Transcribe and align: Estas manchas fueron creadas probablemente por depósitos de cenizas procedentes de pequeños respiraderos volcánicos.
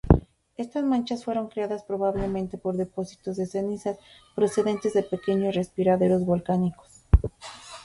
Estas 0.57 0.83
manchas 0.83 1.25
fueron 1.25 1.47
creadas 1.47 1.83
probablemente 1.83 2.57
por 2.57 2.75
depósitos 2.75 3.37
de 3.37 3.45
cenizas 3.45 3.99
procedentes 4.35 4.93
de 4.95 5.03
pequeños 5.03 5.53
respiraderos 5.53 6.25
volcánicos. 6.25 7.05